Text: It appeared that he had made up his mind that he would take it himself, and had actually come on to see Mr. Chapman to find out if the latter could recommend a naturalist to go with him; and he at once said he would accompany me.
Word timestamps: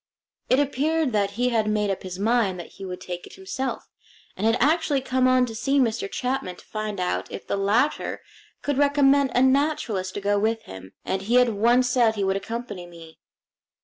It 0.49 0.59
appeared 0.59 1.11
that 1.11 1.33
he 1.37 1.49
had 1.49 1.67
made 1.69 1.91
up 1.91 2.01
his 2.01 2.17
mind 2.17 2.59
that 2.59 2.69
he 2.71 2.85
would 2.85 2.99
take 2.99 3.27
it 3.27 3.35
himself, 3.35 3.87
and 4.35 4.47
had 4.47 4.57
actually 4.59 4.99
come 5.01 5.27
on 5.27 5.45
to 5.45 5.53
see 5.53 5.77
Mr. 5.77 6.09
Chapman 6.09 6.55
to 6.55 6.65
find 6.65 6.99
out 6.99 7.31
if 7.31 7.45
the 7.45 7.55
latter 7.55 8.23
could 8.63 8.79
recommend 8.79 9.29
a 9.35 9.43
naturalist 9.43 10.15
to 10.15 10.19
go 10.21 10.39
with 10.39 10.63
him; 10.63 10.93
and 11.05 11.21
he 11.21 11.37
at 11.39 11.49
once 11.53 11.87
said 11.87 12.15
he 12.15 12.23
would 12.23 12.35
accompany 12.35 12.87
me. 12.87 13.19